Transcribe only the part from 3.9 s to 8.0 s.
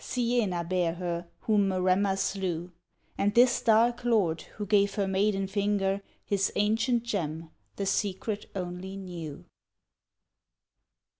lord, who gave her maiden finger His ancient gem, the